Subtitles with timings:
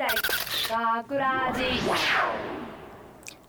[0.00, 0.06] 大
[1.02, 1.62] 学ラジ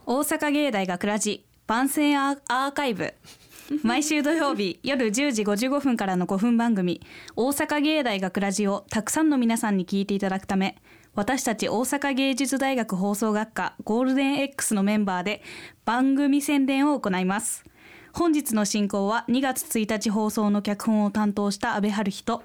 [0.05, 3.13] 大阪芸大学ラジ番宣アーアーカイブ。
[3.83, 6.99] 毎週土曜日夜10時55分からの5分番組
[7.37, 10.75] 「大阪芸大学ラジをたくさんの皆さんに聞いていただくため
[11.15, 15.41] 私たち大阪芸術大学放送学科ゴールデン X のメンバーで
[15.85, 17.63] 番組宣伝を行います。
[18.11, 22.43] 本日の進行は2月1日放送の脚本を担当した阿部春日と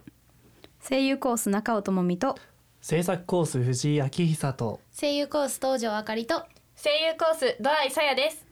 [0.89, 2.37] 声優コース中尾智美と
[2.89, 6.45] 制作コース藤井明久と声優コース東條あかりと
[6.81, 8.47] 声優コースドアイさやです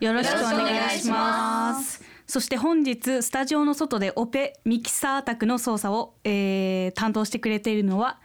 [0.00, 2.02] よろしくお願いします。
[2.26, 8.18] そして本日スタジオの外でオペミキサー宅の操作を、えー担当してくれているのは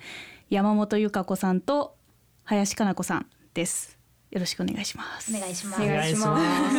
[0.50, 1.98] 山本由香子さんと
[2.46, 4.00] 林加奈子さんです。
[4.30, 5.36] よろしくお願いします。
[5.36, 6.40] お願いしますお願いしま
[6.72, 6.78] す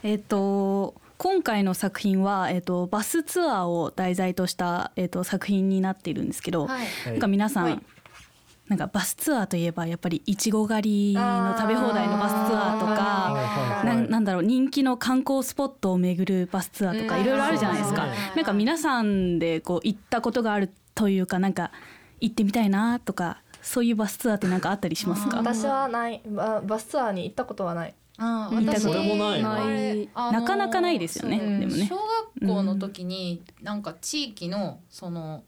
[0.04, 6.86] えっ、と今回の作品はえっ、とバスツアーを題材としたえっ、と作品になっているんですけど、はい。
[7.04, 7.80] なんか皆さん、はい。
[8.68, 12.92] なんかバスツアーといえばやっぱりいちご狩りの食べ放題のバスツアーとか。
[12.94, 18.00] はいなんなんだろう人気の観光スポットを巡るバスツアーとかうんいろいろあるじゃないですか。
[18.02, 21.70] はいなんか皆さんでこう行ったことがあるというかなんか
[22.22, 25.36] 行ってみたいなとかそういうバスツアーってなんかあったりしますか？
[25.36, 26.22] 私はない。
[26.26, 29.42] ババスツアーに行ったことはないあ見たこと俺もない
[30.14, 30.32] な。
[30.32, 31.38] なかなかないですよね。
[31.38, 31.86] そうでもね。
[31.88, 31.96] 小
[32.44, 35.42] 学校の時になんか地域のその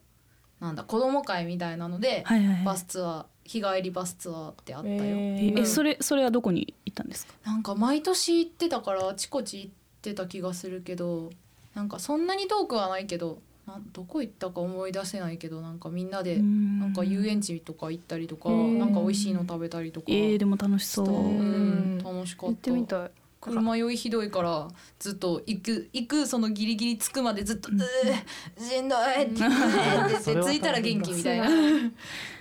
[0.58, 2.64] なんだ子供会みたいなのではいはいはい。
[2.64, 7.34] バスツアー日帰りバスツアーってあったよ、ええそれそれはどこに行ったんですか？
[7.44, 9.70] なんか毎年行ってたからあちこち行っ
[10.00, 11.30] てた気がするけど
[11.74, 18.78] なんかそんなに遠くはないけどなんどこ行ったか思い出せないけどなんかみんなでななんか遊園地とか行ったりとかうん。
[18.78, 21.08] なんか美味しいの食べたりとか、えー、でも楽しそう。
[21.08, 22.52] うん楽しかった。
[22.52, 23.10] 行ってみたい。
[23.40, 24.68] 車酔いひどいから
[25.00, 31.48] ずっと行く行くそのギリギリ着くまでずっと「うーしんどい」って言って 着いたら元気みたいな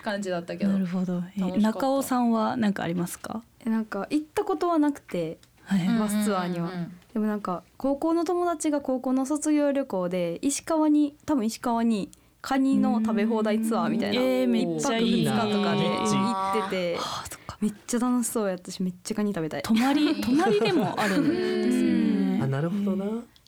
[0.04, 0.72] 感じだったけど。
[0.72, 1.60] なるほど、え楽しかった。
[1.60, 3.44] 中尾さんは何かありますか？
[3.66, 6.68] えなんか行ったことはなくてはい、バスツアーには。
[6.68, 12.10] うんうんうんでもなんか高校の友達が高校の卒業旅行で石川に多分石川に
[12.42, 14.28] カニの食べ放題ツアーみたいなうん。
[14.28, 15.52] えーめ一泊っちゃいい二日とかで。
[15.60, 17.58] 行っててはあそっか。
[17.62, 19.62] めっちゃ楽しそうやったしめっちゃカニ食べたい。
[19.62, 22.40] 泊まり泊まりでもあるんですね。
[22.44, 23.06] あなるほどな。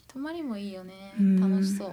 [0.08, 1.14] 泊まりもいいよね。
[1.18, 1.40] うん。
[1.40, 1.90] 楽しそう。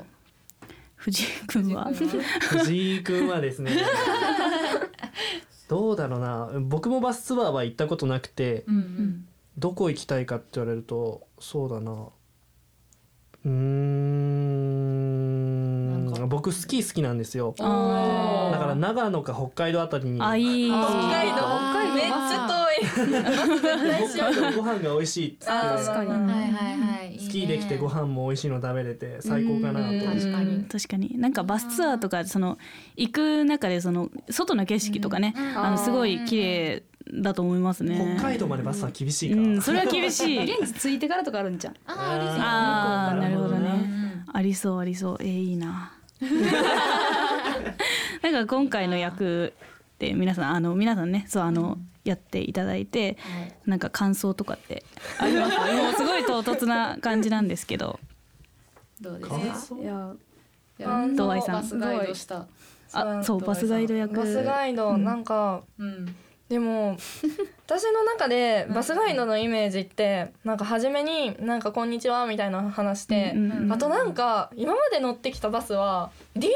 [0.97, 2.25] 藤井君は藤井君は？
[2.59, 3.71] 藤井君はですね。
[5.67, 6.49] どうだろうな。
[6.61, 8.65] 僕もバスツアーは行ったことなくて。
[8.67, 9.25] うんうん
[9.61, 12.07] どこ行きたいかって言われるとそうだな。
[13.43, 13.51] うー
[16.19, 17.53] なん僕スキー好きなんですよ。
[17.57, 20.19] だから長野か北海道あたりに。
[20.19, 20.71] あいい。
[20.71, 21.35] 北海道？
[21.41, 22.05] あーめっ
[24.11, 25.45] ちゃ北海道ご飯が美味しいっつって。
[25.45, 26.09] 確かに。
[26.09, 27.19] はいはいはい。
[27.19, 29.85] スキーできてご飯も美味しいの食べれて最高かなと。
[29.85, 30.65] うん確かに。
[30.65, 31.19] 確かに。
[31.19, 32.57] なんかバスツアーとかその
[32.95, 35.57] 行く中でその外の景色とかね、うん。
[35.59, 36.83] あのすごい綺麗
[37.13, 38.15] だと思いますね。
[38.17, 40.43] 北海道までバスは厳しいか、うん、それは厳しい。
[40.63, 41.75] 現地着いてからとかあるんじゃん。
[41.85, 42.11] あー。
[42.11, 43.69] ありそうああ、なるほどうんうね。
[43.69, 44.25] ん。
[44.33, 45.93] ありそうありそう、えー、いいな。
[48.21, 49.53] なんか今回の役
[49.99, 53.53] で皆さんあの皆さんねそうあの、やっていただいてはい。
[53.65, 54.83] なんか感想とかって。
[55.19, 57.99] あります もうすごい唐突な感じなんですけど。
[59.01, 59.29] どうです
[59.75, 59.79] か？
[59.81, 60.13] いや
[60.79, 62.45] いや堂愛さんバスガイドした。
[62.93, 64.13] あそうバスガイド役。
[64.15, 66.15] バスガイドうんなんかうん
[66.51, 66.97] でも
[67.65, 76.49] 私の中でバスガイドのイメージってなんか初めになんかこんにちはみたいな話してうんうんうんあとなんか今まで乗ってきたバスは DVD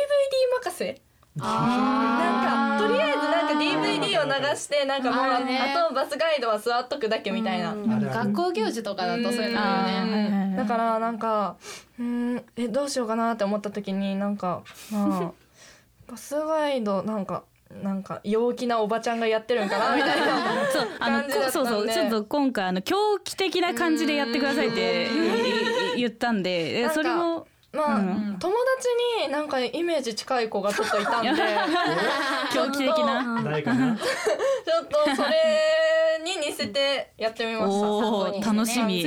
[0.64, 1.02] 任せ。
[1.38, 7.74] なんかとりあえずなんか DVD を流してなんかもうあとバスガイドは座っとくだけみたいな。
[7.74, 7.88] うん。
[8.02, 9.58] 学校行事とかだとそういうのよね。
[9.58, 11.58] はいはいはいだからなんか
[12.00, 15.32] うーんえどうしようかなって思った時になんかまあ
[16.08, 17.44] バスガイドなんか
[17.84, 20.26] なんか陽気なおばちゃんがやってるんかなみたいな
[20.72, 25.08] そうあのそうそうちょっと今回あの狂気的な感じでやってくださいって
[25.96, 28.38] い言ったんでそれもまあ、うん。
[28.40, 31.32] 友達になんかイメージ近い子がちょっといたんで。
[32.54, 33.44] 狂気的な？
[33.46, 37.88] ちょっとそれに似せてやってみました。
[37.88, 39.02] おー参考に楽しみ。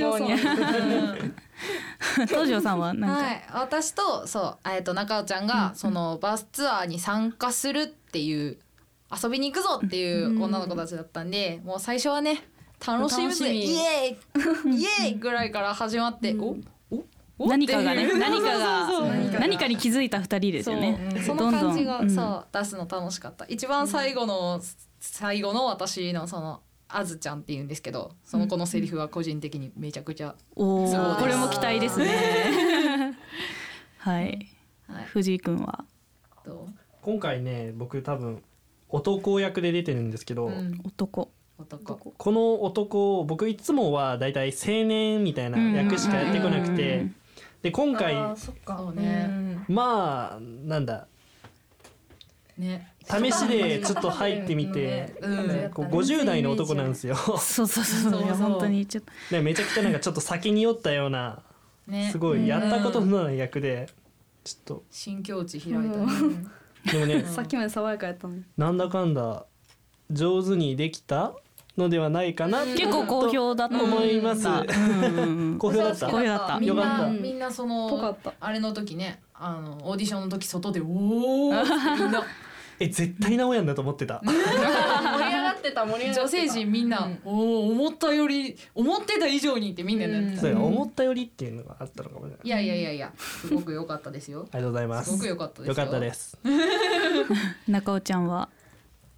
[2.28, 8.58] 東條さんはなんか、はい、私とそう、えっと中尾ちゃんが、そのバスツアーに参加するっていう
[9.22, 12.42] 遊びに行くぞっていう女の子たちだったんで、もう最初はね
[12.84, 16.56] 楽しみぜイエーイ イエーイぐらいから始まって、お？
[16.90, 17.04] お？
[17.38, 17.48] お？
[17.48, 18.88] 何かがね何かが
[19.38, 21.22] 何かに気づいた二人ですよね。
[21.24, 22.16] その感じがどんどん。
[22.16, 23.44] そう出すの楽しかった。
[23.46, 24.60] 一番最後の、
[25.00, 30.96] 最後の私のそのあずちゃんって言うんですけどその子のセリフは個人的にめちゃくちゃ、うです。
[30.96, 33.16] おこれも期待ですね。
[33.98, 34.48] はい。
[34.88, 35.84] はい、藤井君は？
[36.44, 38.42] どう今回ね僕多分
[38.90, 40.78] 男役で出てるんですけど、うん。
[40.84, 41.30] 男。
[41.58, 42.12] 男。
[42.18, 46.68] この男僕いつもはだいたい青年みたいな役しかやってこなくうんうん。
[46.68, 47.14] うんうてん
[47.62, 48.76] で今回あーそっか。
[48.76, 49.22] そうね。
[49.22, 49.64] ん。
[49.68, 51.08] まあなんだ
[52.58, 52.92] ね。
[53.04, 55.70] 試しでちょっと入ってみて、うん。
[55.70, 57.16] こう50代の男なんですよ。
[57.16, 57.84] そうそうそう。
[58.12, 59.12] そういや本当にちょっと。
[59.30, 61.42] でめちゃくちゃなんかちょっと先に酔ったような
[61.86, 62.10] ね。
[62.12, 63.88] すごいやったことのない役で
[64.44, 65.88] ちょっ新境地開いたね。
[65.88, 68.42] と でもねさっきまで爽やかやったのに。
[68.56, 69.46] なんだかんだ
[70.10, 71.34] 上手にできた
[71.76, 74.44] のではないかな結構好評だとと思います。
[75.58, 76.06] 好評だった。
[76.08, 76.58] 好評だった。
[76.58, 76.98] みんよかった。
[77.04, 81.50] なみんなそのあれの時ねあのオーディションの時外でおおみん
[82.10, 82.24] な。
[82.80, 84.20] え絶対直哉だと思ってた。
[84.24, 84.44] 盛り上
[85.42, 87.20] がってた盛り上がってた女性陣みんな、うん。
[87.24, 92.40] おお思ったより思ってた以上にってみんなでやってた、そうや思ったよりっていうのがあったのかもしれない。
[92.44, 94.48] いやいやいやいやすごく良かったですよ。
[94.52, 95.10] ありがとうございます。
[95.10, 95.16] す。
[95.16, 95.70] ごく良かったですよ。
[95.70, 96.38] よかったです。
[97.68, 98.48] 中尾ちゃんは？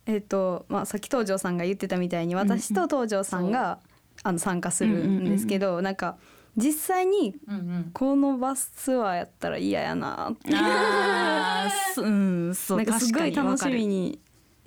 [0.06, 3.78] えっ、とまあさっき東條さんが言ってたみたいに私と東條さんが、
[4.22, 6.16] あの参加するんですけど、なんか
[6.56, 7.90] 実際にうんうん。
[7.92, 10.52] このバスツアーやったら嫌やなって。
[10.54, 14.18] あーすうんそうなんかすごい楽しみに、に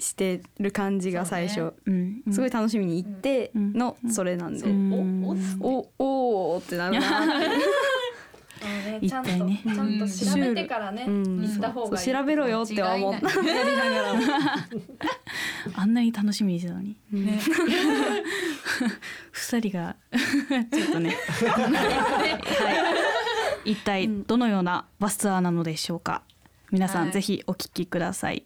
[0.03, 2.21] してる感じが最初、そううん。
[2.27, 2.33] うん。
[2.33, 5.23] すごい楽しみに行ってのそれなんで、うん。
[5.61, 8.99] おおおーってなるな ね。
[9.01, 11.41] 一ちゃんと体ねちゃんと調べてからねうん。
[11.41, 12.05] 行った方がいい。
[12.13, 14.21] 調べろよっては思ったやりながらも
[15.75, 16.95] あんなに楽しみにしてたのに。
[17.11, 17.39] ね。
[19.31, 19.95] 二人が
[20.71, 21.09] ちょっとね。
[21.09, 22.41] は
[23.65, 23.71] い。
[23.71, 26.23] 一体どのようなバスツアーなのでしょうか。
[26.71, 27.09] 皆さはい。
[27.09, 28.45] んぜひお聞きください。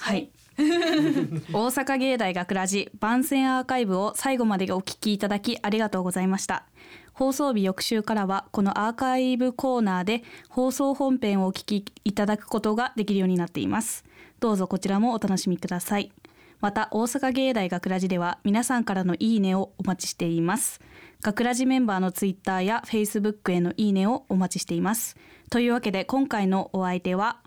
[0.00, 0.30] はい。
[1.52, 6.64] 大阪芸大学ラジ番宣アーカイブを最後までお聞きいただきありがとうございました。
[7.12, 14.04] 放送日翌週からはこのアーカイブコーナーで放送本編をお聞きいただくことができるようになっています。
[14.40, 16.10] どうぞこちらもお楽しみください。
[16.60, 20.80] また大阪芸大学ラジでは皆さんからのいいねをお待ちしています。
[21.22, 25.16] 学ラジメンバーのツイッターやフェイスブックへのいいねをお待ちしています。
[25.50, 27.38] というわけで今回のお相手は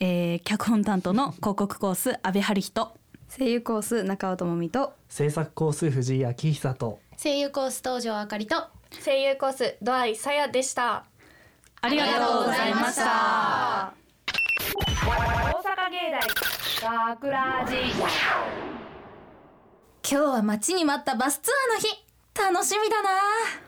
[0.00, 2.92] えー脚本担当の広告コース阿部春人。
[3.36, 4.94] 声優コース中尾智美と。
[5.08, 7.00] 制作コース藤井明久と。
[7.22, 8.56] 声優コース東條あかりと。
[9.04, 11.04] 声優コースドアイさやでした。
[11.80, 13.92] ありがとうございました。
[15.04, 15.10] 大
[15.62, 17.74] 阪芸大学ラジ
[20.10, 21.86] 今日は待ちに待ったバスツアーの日。
[22.54, 23.10] 楽しみだな。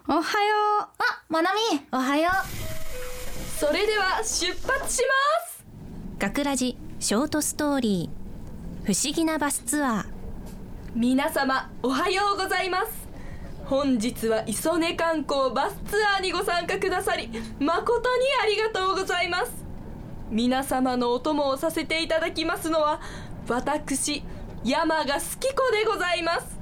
[0.09, 0.89] おはよあ
[1.29, 1.61] まなみ
[1.93, 2.31] おはよ
[3.59, 5.40] それでは出発します
[6.21, 10.05] 学ラジショートストーリー不思議なバスツアー。
[10.95, 13.09] 皆様おはようございます。
[13.65, 19.65] 本日は磯根観光バスツアーにご参加くださり誠にありがとうございます。
[20.29, 23.01] 皆様のお供をさせていただきますのは
[23.49, 24.23] 私
[24.63, 26.59] 山が好き子でございます。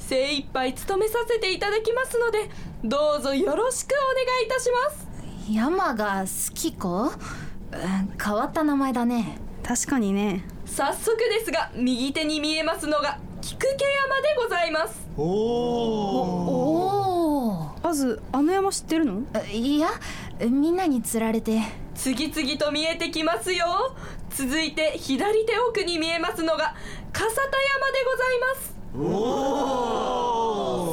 [0.00, 2.50] 精一杯務めさせていただきますので
[2.82, 5.06] どうぞよろしくお願いいたします。
[5.48, 7.10] 山が好き子、うん、
[7.72, 9.38] 変わった名前だね。
[9.62, 10.44] う確かにね。
[10.66, 15.08] 早速ですが右手に見えますのが菊家山でございます。
[15.16, 15.22] お
[17.72, 19.22] おまずあの山知ってるの？
[19.52, 19.88] いや
[20.40, 21.60] みんなに釣られて。
[21.94, 23.94] 次々と見えてきますよ。
[24.30, 26.74] 続いて左手奥に見えますのが
[27.12, 27.50] 笠田山
[27.92, 28.80] でございます。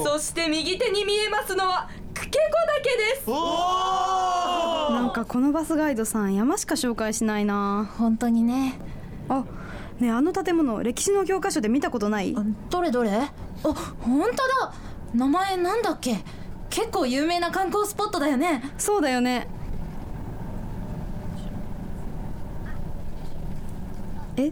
[0.03, 2.37] そして右手に見えますのは久家子
[2.83, 3.25] 岳です
[5.07, 7.89] なんかこのバスガイドさん山しか紹介しないな。
[7.97, 8.77] 本当にね。
[9.29, 9.45] あ
[10.01, 12.35] ねえあの建物歴史の教科書で見たことない？
[12.69, 13.11] どれどれ？
[13.13, 13.31] あ
[13.63, 14.35] 本当
[14.65, 14.73] だ。
[15.13, 16.17] 名前なんだっけ？
[16.69, 18.61] 結構有名な観光スポットだよね。
[18.77, 19.47] そうだよね。
[24.35, 24.51] え？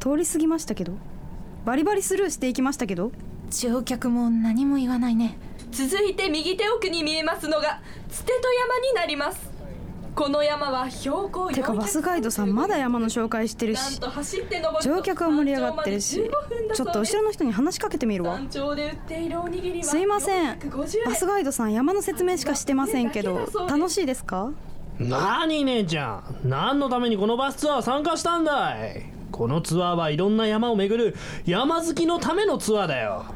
[0.00, 0.94] 通り過ぎましたけど？
[1.64, 3.12] バリバリスルーしていきましたけど？
[3.50, 5.38] 乗客も何も言わないね。
[5.70, 9.45] 続いて右手奥に見えますのがつてと山になります
[10.16, 18.32] この山は標高てかバスガイドさんまだ山の紹介してるしなんと走って登ると乗客は盛り上がってるし山頂まで15分だちょっと後ろの人に話しかけてみるわ。
[18.36, 20.54] 山頂で売っているおにぎりはすいません。
[20.58, 21.04] 450円。
[21.04, 24.52] バスガイドさん山の説明しかしてませんけど楽しいですか？
[24.98, 26.40] なに姉ちゃん。
[26.44, 29.12] 何のためにこのバスツアー参加したんだい？
[29.30, 33.26] このツアーはいろんな山を巡る山好きのためのツアーだよ。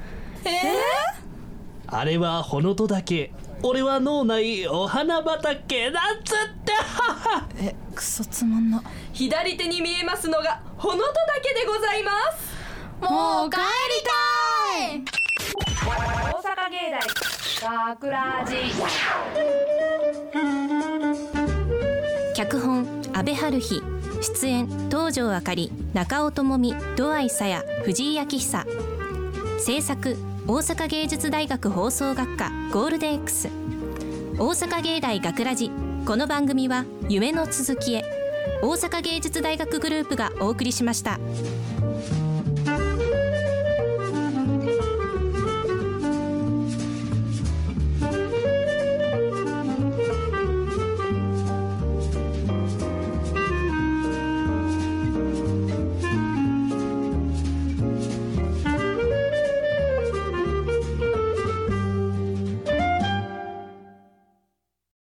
[1.92, 6.72] あれはほのとだけ俺は脳内お花畑だっつって。
[7.62, 8.82] えクソつまんな。
[9.12, 12.50] 左手に見えますのがほのと岳でございます。
[13.02, 13.64] もう帰り
[14.02, 14.20] た
[14.94, 15.04] い。
[15.84, 15.90] 大
[16.42, 16.90] 阪芸
[17.62, 18.54] 大学ラジ
[22.34, 23.82] 脚本阿部春日。
[24.22, 28.66] 出演東條あかり中尾智美土合さや藤井明久。
[29.58, 30.16] 制作
[30.50, 33.48] 大阪芸術大学放送学科ゴールデン X
[34.36, 35.70] 大阪芸大学ラジ。
[36.04, 38.02] この番組は夢の続きへ。
[38.60, 41.20] 大阪芸術大学グループがお送りしました。